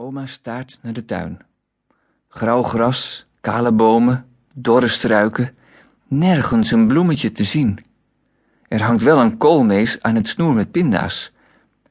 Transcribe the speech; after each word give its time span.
Oma 0.00 0.26
staart 0.26 0.78
naar 0.82 0.92
de 0.92 1.04
tuin. 1.04 1.38
Grauw 2.28 2.62
gras, 2.62 3.26
kale 3.40 3.72
bomen, 3.72 4.26
dorre 4.54 4.88
struiken, 4.88 5.54
nergens 6.08 6.70
een 6.70 6.86
bloemetje 6.86 7.32
te 7.32 7.44
zien. 7.44 7.78
Er 8.68 8.82
hangt 8.82 9.02
wel 9.02 9.20
een 9.20 9.36
koolmees 9.36 10.02
aan 10.02 10.14
het 10.14 10.28
snoer 10.28 10.54
met 10.54 10.70
pinda's. 10.70 11.32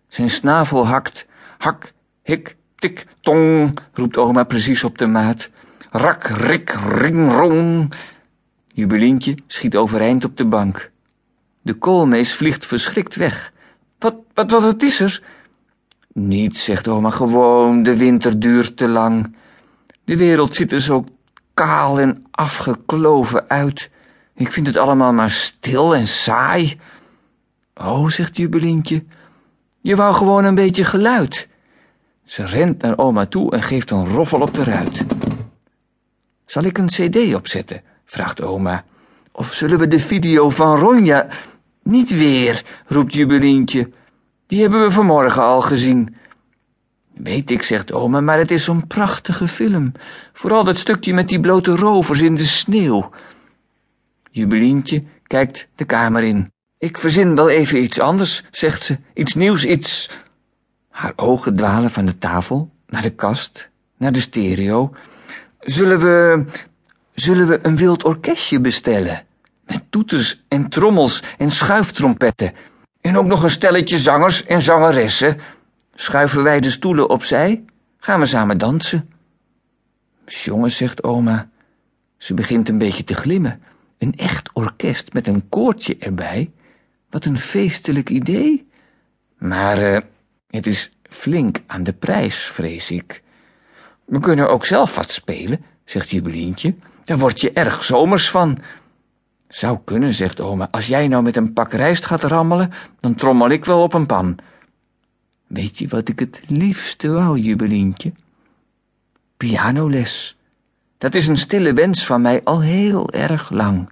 Zijn 0.07 0.29
snavel 0.29 0.87
hakt, 0.87 1.25
hak, 1.57 1.93
hik, 2.23 2.55
tik, 2.75 3.05
tong, 3.21 3.79
roept 3.93 4.17
oma 4.17 4.43
precies 4.43 4.83
op 4.83 4.97
de 4.97 5.07
maat. 5.07 5.49
Rak, 5.91 6.23
rik, 6.23 6.69
ring, 6.85 7.31
rong. 7.31 7.93
Jubilientje 8.67 9.37
schiet 9.47 9.75
overeind 9.75 10.25
op 10.25 10.37
de 10.37 10.45
bank. 10.45 10.91
De 11.61 11.73
koolmees 11.73 12.33
vliegt 12.35 12.65
verschrikt 12.65 13.15
weg. 13.15 13.53
Wat, 13.99 14.15
wat, 14.33 14.51
wat, 14.51 14.61
wat 14.61 14.83
is 14.83 14.99
er? 14.99 15.21
Niets, 16.19 16.63
zegt 16.63 16.87
oma, 16.87 17.09
gewoon, 17.09 17.83
de 17.83 17.97
winter 17.97 18.39
duurt 18.39 18.77
te 18.77 18.87
lang. 18.87 19.35
De 20.03 20.17
wereld 20.17 20.55
ziet 20.55 20.71
er 20.71 20.81
zo 20.81 21.05
kaal 21.53 21.99
en 21.99 22.25
afgekloven 22.31 23.49
uit. 23.49 23.89
Ik 24.35 24.51
vind 24.51 24.67
het 24.67 24.77
allemaal 24.77 25.13
maar 25.13 25.29
stil 25.29 25.95
en 25.95 26.07
saai. 26.07 26.79
Oh, 27.75 28.09
zegt 28.09 28.37
Jubelientje, 28.37 29.03
je 29.81 29.95
wou 29.95 30.15
gewoon 30.15 30.45
een 30.45 30.55
beetje 30.55 30.85
geluid. 30.85 31.47
Ze 32.23 32.45
rent 32.45 32.81
naar 32.81 32.97
oma 32.97 33.25
toe 33.25 33.51
en 33.51 33.63
geeft 33.63 33.91
een 33.91 34.07
roffel 34.07 34.41
op 34.41 34.53
de 34.53 34.63
ruit. 34.63 35.05
Zal 36.45 36.63
ik 36.63 36.77
een 36.77 36.87
cd 36.87 37.35
opzetten? 37.35 37.81
vraagt 38.05 38.41
oma. 38.41 38.83
Of 39.31 39.53
zullen 39.53 39.79
we 39.79 39.87
de 39.87 39.99
video 39.99 40.49
van 40.49 40.77
Ronja... 40.77 41.27
Niet 41.83 42.17
weer, 42.17 42.63
roept 42.85 43.13
Jubelientje. 43.13 43.89
Die 44.47 44.61
hebben 44.61 44.81
we 44.81 44.91
vanmorgen 44.91 45.41
al 45.41 45.61
gezien. 45.61 46.15
Weet 47.13 47.51
ik, 47.51 47.63
zegt 47.63 47.91
oma, 47.91 48.21
maar 48.21 48.37
het 48.37 48.51
is 48.51 48.63
zo'n 48.63 48.87
prachtige 48.87 49.47
film. 49.47 49.91
Vooral 50.33 50.63
dat 50.63 50.77
stukje 50.77 51.13
met 51.13 51.27
die 51.27 51.39
blote 51.39 51.75
rovers 51.75 52.21
in 52.21 52.35
de 52.35 52.45
sneeuw. 52.45 53.09
Jubelientje 54.31 55.03
kijkt 55.27 55.67
de 55.75 55.85
kamer 55.85 56.23
in. 56.23 56.51
Ik 56.77 56.97
verzin 56.97 57.35
wel 57.35 57.49
even 57.49 57.83
iets 57.83 57.99
anders, 57.99 58.43
zegt 58.51 58.83
ze. 58.83 58.97
Iets 59.13 59.33
nieuws, 59.33 59.65
iets... 59.65 60.09
Haar 60.89 61.13
ogen 61.15 61.55
dwalen 61.55 61.89
van 61.89 62.05
de 62.05 62.17
tafel 62.17 62.69
naar 62.87 63.01
de 63.01 63.09
kast, 63.09 63.69
naar 63.97 64.11
de 64.11 64.19
stereo. 64.19 64.93
Zullen 65.59 65.99
we... 65.99 66.45
zullen 67.13 67.47
we 67.47 67.59
een 67.61 67.77
wild 67.77 68.03
orkestje 68.03 68.61
bestellen? 68.61 69.25
Met 69.65 69.83
toeters 69.89 70.43
en 70.47 70.69
trommels 70.69 71.23
en 71.37 71.51
schuiftrompetten. 71.51 72.53
En 73.01 73.17
ook 73.17 73.25
nog 73.25 73.43
een 73.43 73.49
stelletje 73.49 73.97
zangers 73.97 74.45
en 74.45 74.61
zangeressen. 74.61 75.37
Schuiven 75.95 76.43
wij 76.43 76.59
de 76.59 76.69
stoelen 76.69 77.09
opzij? 77.09 77.63
Gaan 77.99 78.19
we 78.19 78.25
samen 78.25 78.57
dansen? 78.57 79.09
Jongens, 80.25 80.77
zegt 80.77 81.03
oma. 81.03 81.49
Ze 82.17 82.33
begint 82.33 82.69
een 82.69 82.77
beetje 82.77 83.03
te 83.03 83.13
glimmen. 83.13 83.61
Een 83.97 84.17
echt 84.17 84.49
orkest 84.53 85.13
met 85.13 85.27
een 85.27 85.49
koortje 85.49 85.97
erbij. 85.99 86.51
Wat 87.09 87.25
een 87.25 87.37
feestelijk 87.37 88.09
idee. 88.09 88.67
Maar 89.37 89.81
uh, 89.81 89.97
het 90.49 90.67
is 90.67 90.91
flink 91.09 91.59
aan 91.67 91.83
de 91.83 91.93
prijs, 91.93 92.45
vrees 92.45 92.91
ik. 92.91 93.21
We 94.05 94.19
kunnen 94.19 94.49
ook 94.49 94.65
zelf 94.65 94.95
wat 94.95 95.11
spelen, 95.11 95.65
zegt 95.85 96.09
Jubelientje. 96.09 96.75
Daar 97.03 97.17
word 97.17 97.41
je 97.41 97.51
erg 97.51 97.83
zomers 97.83 98.29
van. 98.29 98.57
Zou 99.47 99.77
kunnen, 99.83 100.13
zegt 100.13 100.39
oma. 100.39 100.67
Als 100.71 100.87
jij 100.87 101.07
nou 101.07 101.23
met 101.23 101.35
een 101.35 101.53
pak 101.53 101.73
rijst 101.73 102.05
gaat 102.05 102.23
rammelen, 102.23 102.71
dan 102.99 103.15
trommel 103.15 103.49
ik 103.49 103.65
wel 103.65 103.81
op 103.81 103.93
een 103.93 104.05
pan. 104.05 104.37
Weet 105.47 105.77
je 105.77 105.87
wat 105.87 106.09
ik 106.09 106.19
het 106.19 106.41
liefste 106.47 107.11
wou, 107.11 107.39
Jubelientje? 107.39 108.11
Pianoles. 109.37 110.37
Dat 110.97 111.15
is 111.15 111.27
een 111.27 111.37
stille 111.37 111.73
wens 111.73 112.05
van 112.05 112.21
mij 112.21 112.41
al 112.43 112.61
heel 112.61 113.11
erg 113.11 113.49
lang. 113.49 113.89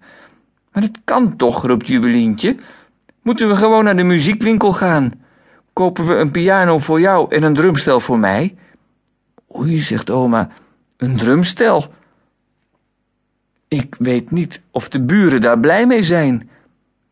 Maar 0.72 0.84
het 0.84 0.98
kan 1.04 1.36
toch, 1.36 1.66
roept 1.66 1.88
Jubelientje. 1.88 2.56
Moeten 3.22 3.50
we 3.50 3.56
gewoon 3.56 3.84
naar 3.84 3.96
de 3.96 4.04
muziekwinkel 4.04 4.74
gaan? 4.74 5.12
Kopen 5.74 6.08
we 6.08 6.16
een 6.16 6.32
piano 6.32 6.80
voor 6.80 7.00
jou 7.00 7.36
en 7.36 7.44
een 7.44 7.54
drumstel 7.54 8.00
voor 8.00 8.20
mij? 8.20 8.56
Oei, 9.56 9.80
zegt 9.80 10.10
oma, 10.10 10.50
een 10.98 11.18
drumstel? 11.18 11.94
Ik 13.68 13.96
weet 14.00 14.32
niet 14.32 14.62
of 14.72 14.90
de 14.90 15.02
buren 15.02 15.42
daar 15.42 15.60
blij 15.60 15.88
mee 15.88 16.04
zijn. 16.04 16.50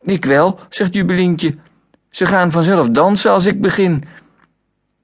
Ik 0.02 0.25
wel, 0.25 0.59
zegt 0.69 0.94
Jubelientje. 0.94 1.56
Ze 2.09 2.25
gaan 2.25 2.52
vanzelf 2.52 2.90
dansen 2.90 3.31
als 3.31 3.46
ik 3.46 3.62
begin. 3.62 4.03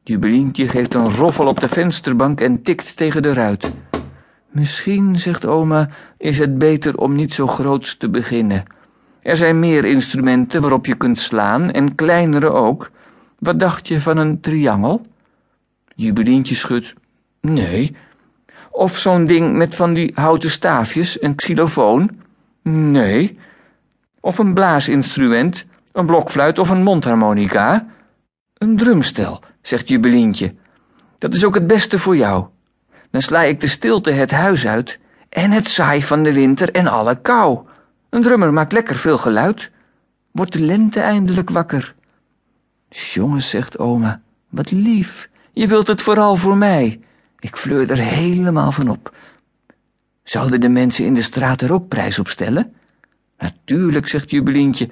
Jubelientje 0.03 0.67
geeft 0.67 0.93
een 0.93 1.09
roffel 1.09 1.47
op 1.47 1.59
de 1.59 1.67
vensterbank 1.67 2.41
en 2.41 2.61
tikt 2.61 2.97
tegen 2.97 3.21
de 3.21 3.33
ruit. 3.33 3.73
Misschien, 4.49 5.19
zegt 5.19 5.45
oma, 5.45 5.89
is 6.17 6.37
het 6.37 6.57
beter 6.57 6.97
om 6.97 7.15
niet 7.15 7.33
zo 7.33 7.47
groots 7.47 7.97
te 7.97 8.09
beginnen. 8.09 8.63
Er 9.21 9.37
zijn 9.37 9.59
meer 9.59 9.85
instrumenten 9.85 10.61
waarop 10.61 10.85
je 10.85 10.95
kunt 10.95 11.19
slaan 11.19 11.71
en 11.71 11.95
kleinere 11.95 12.49
ook. 12.49 12.91
Wat 13.39 13.59
dacht 13.59 13.87
je 13.87 14.01
van 14.01 14.17
een 14.17 14.39
triangel? 14.39 15.05
Jubelientje 15.95 16.55
schudt. 16.55 16.93
Nee. 17.41 17.95
Of 18.79 18.97
zo'n 18.97 19.25
ding 19.25 19.55
met 19.55 19.75
van 19.75 19.93
die 19.93 20.11
houten 20.15 20.49
staafjes, 20.49 21.21
een 21.21 21.35
xylofoon? 21.35 22.09
Nee. 22.63 23.39
Of 24.19 24.37
een 24.37 24.53
blaasinstrument, 24.53 25.65
een 25.91 26.05
blokfluit 26.05 26.59
of 26.59 26.69
een 26.69 26.83
mondharmonica? 26.83 27.87
Een 28.57 28.77
drumstel, 28.77 29.41
zegt 29.61 29.87
Jubelientje. 29.87 30.53
Dat 31.17 31.33
is 31.33 31.45
ook 31.45 31.53
het 31.53 31.67
beste 31.67 31.99
voor 31.99 32.17
jou. 32.17 32.45
Dan 33.11 33.21
sla 33.21 33.43
ik 33.43 33.59
de 33.59 33.67
stilte 33.67 34.11
het 34.11 34.31
huis 34.31 34.67
uit 34.67 34.99
en 35.29 35.51
het 35.51 35.69
saai 35.69 36.03
van 36.03 36.23
de 36.23 36.33
winter 36.33 36.71
en 36.71 36.87
alle 36.87 37.21
kou. 37.21 37.59
Een 38.09 38.21
drummer 38.21 38.53
maakt 38.53 38.73
lekker 38.73 38.95
veel 38.95 39.17
geluid. 39.17 39.71
Wordt 40.31 40.53
de 40.53 40.61
lente 40.61 40.99
eindelijk 40.99 41.49
wakker. 41.49 41.95
Jongens, 42.89 43.49
zegt 43.49 43.79
oma, 43.79 44.21
wat 44.49 44.71
lief. 44.71 45.29
Je 45.53 45.67
wilt 45.67 45.87
het 45.87 46.01
vooral 46.01 46.35
voor 46.35 46.57
mij. 46.57 46.99
Ik 47.39 47.55
fleur 47.55 47.91
er 47.91 47.97
helemaal 47.97 48.71
van 48.71 48.89
op. 48.89 49.15
Zouden 50.23 50.61
de 50.61 50.69
mensen 50.69 51.05
in 51.05 51.13
de 51.13 51.21
straat 51.21 51.61
er 51.61 51.73
ook 51.73 51.87
prijs 51.87 52.19
op 52.19 52.27
stellen? 52.27 52.73
Natuurlijk, 53.37 54.07
zegt 54.07 54.29
Jubelientje. 54.29 54.89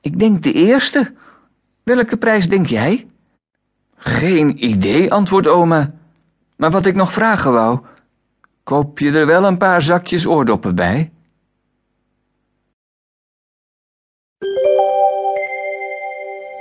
Ik 0.00 0.18
denk 0.18 0.42
de 0.42 0.52
eerste. 0.52 1.12
Welke 1.82 2.16
prijs 2.16 2.48
denk 2.48 2.66
jij? 2.66 3.06
Geen 3.96 4.64
idee, 4.64 5.12
antwoordt 5.12 5.48
oma. 5.48 5.94
Maar 6.56 6.70
wat 6.70 6.86
ik 6.86 6.94
nog 6.94 7.12
vragen 7.12 7.52
wou, 7.52 7.80
koop 8.62 8.98
je 8.98 9.12
er 9.12 9.26
wel 9.26 9.44
een 9.44 9.58
paar 9.58 9.82
zakjes 9.82 10.26
oordoppen 10.26 10.74
bij? 10.74 11.10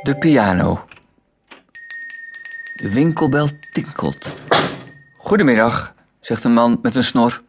De 0.04 0.16
piano. 0.20 0.86
De 2.76 2.90
winkelbel 2.94 3.50
tinkelt. 3.74 4.34
Goedemiddag, 5.26 5.94
zegt 6.20 6.44
een 6.44 6.54
man 6.54 6.80
met 6.82 6.96
een 6.96 7.04
snor. 7.04 7.42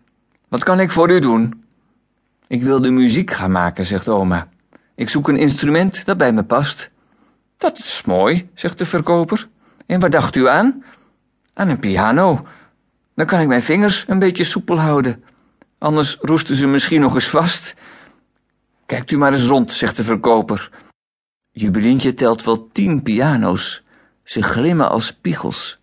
Wat 0.48 0.64
kan 0.64 0.81
ik 0.81 0.91
voor 0.91 1.10
u 1.10 1.20
doen? 1.20 1.64
Ik 2.47 2.62
wil 2.62 2.81
de 2.81 2.91
muziek 2.91 3.31
gaan 3.31 3.50
maken, 3.50 3.87
zegt 3.87 4.09
oma. 4.09 4.48
Ik 4.94 5.09
zoek 5.09 5.28
een 5.28 5.37
instrument 5.37 6.04
dat 6.04 6.19
bij 6.19 6.32
me 6.32 6.42
past. 6.42 6.91
Dat 7.56 7.78
is 7.78 8.03
mooi, 8.06 8.48
zegt 8.54 8.78
de 8.78 8.84
verkoper. 8.84 9.48
En 9.87 10.00
waar 10.00 10.10
dacht 10.10 10.37
u 10.37 10.48
aan? 10.48 10.84
Aan 11.54 11.69
een 11.69 11.78
piano. 11.78 12.47
Dan 13.14 13.26
kan 13.26 13.41
ik 13.41 13.48
mijn 13.48 13.62
vingers 13.62 14.04
een 14.08 14.19
beetje 14.19 14.44
soepel 14.44 14.81
houden. 14.81 15.25
Anders 15.78 16.19
roesten 16.20 16.56
ze 16.56 16.66
misschien 16.66 17.00
nog 17.00 17.14
eens 17.14 17.28
vast. 17.28 17.75
Kijkt 18.87 19.10
u 19.10 19.16
maar 19.16 19.32
eens 19.32 19.47
rond, 19.47 19.72
zegt 19.72 19.97
de 19.97 20.04
verkoper. 20.04 20.70
Jubilientje 21.50 22.14
telt 22.14 22.44
wel 22.44 22.69
tien 22.72 23.03
piano's. 23.03 23.82
Ze 24.22 24.43
glimmen 24.43 24.91
als 24.91 25.06
spiegels. 25.06 25.78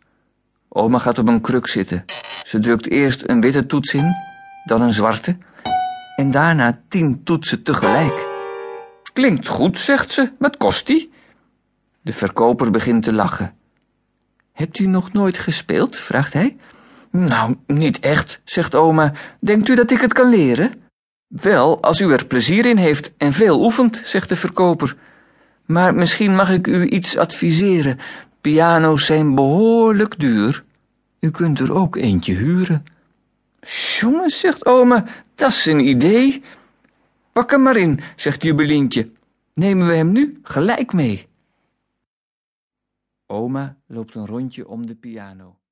Oma 0.75 0.97
gaat 0.97 1.17
op 1.19 1.27
een 1.27 1.41
kruk 1.41 1.67
zitten. 1.67 2.05
Ze 2.43 2.59
drukt 2.59 2.89
eerst 2.89 3.23
een 3.25 3.41
witte 3.41 3.65
toets 3.65 3.93
in, 3.93 4.13
dan 4.63 4.81
een 4.81 4.93
zwarte, 4.93 5.37
en 6.15 6.31
daarna 6.31 6.79
tien 6.87 7.23
toetsen 7.23 7.63
tegelijk. 7.63 8.27
Klinkt 9.13 9.47
goed, 9.47 9.79
zegt 9.79 10.11
ze. 10.11 10.31
Wat 10.39 10.57
kost 10.57 10.87
die? 10.87 11.11
De 12.01 12.13
verkoper 12.13 12.71
begint 12.71 13.03
te 13.03 13.13
lachen. 13.13 13.55
Hebt 14.51 14.79
u 14.79 14.85
nog 14.85 15.13
nooit 15.13 15.37
gespeeld? 15.37 15.95
vraagt 15.95 16.33
hij. 16.33 16.57
Nou, 17.11 17.55
niet 17.67 17.99
echt, 17.99 18.41
zegt 18.43 18.75
oma. 18.75 19.13
Denkt 19.39 19.67
u 19.67 19.75
dat 19.75 19.91
ik 19.91 20.01
het 20.01 20.13
kan 20.13 20.29
leren? 20.29 20.71
Wel, 21.27 21.81
als 21.81 21.99
u 21.99 22.11
er 22.11 22.25
plezier 22.25 22.65
in 22.65 22.77
heeft 22.77 23.13
en 23.17 23.33
veel 23.33 23.63
oefent, 23.63 24.01
zegt 24.03 24.29
de 24.29 24.35
verkoper. 24.35 24.95
Maar 25.65 25.95
misschien 25.95 26.35
mag 26.35 26.49
ik 26.49 26.67
u 26.67 26.87
iets 26.87 27.17
adviseren. 27.17 27.99
Piano's 28.43 29.05
zijn 29.05 29.35
behoorlijk 29.35 30.19
duur. 30.19 30.63
U 31.19 31.31
kunt 31.31 31.59
er 31.59 31.73
ook 31.73 31.95
eentje 31.95 32.33
huren. 32.33 32.83
Jongen, 33.99 34.29
zegt 34.29 34.65
oma, 34.65 35.05
dat 35.35 35.49
is 35.49 35.65
een 35.65 35.87
idee. 35.87 36.43
Pak 37.31 37.51
hem 37.51 37.61
maar 37.61 37.77
in, 37.77 37.99
zegt 38.15 38.43
Jubelientje. 38.43 39.11
Nemen 39.53 39.87
we 39.87 39.93
hem 39.93 40.11
nu 40.11 40.39
gelijk 40.43 40.93
mee. 40.93 41.27
Oma 43.25 43.77
loopt 43.87 44.15
een 44.15 44.25
rondje 44.25 44.67
om 44.67 44.85
de 44.85 44.95
piano. 44.95 45.57